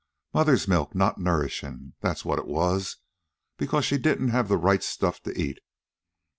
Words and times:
Mother's 0.33 0.67
milk 0.67 0.95
not 0.95 1.19
nourishin', 1.19 1.93
that's 2.01 2.25
what 2.25 2.39
it 2.39 2.47
was, 2.47 2.97
because 3.57 3.85
she 3.85 3.99
didn't 3.99 4.29
have 4.29 4.47
the 4.47 4.57
right 4.57 4.81
stuff 4.81 5.21
to 5.21 5.39
eat. 5.39 5.59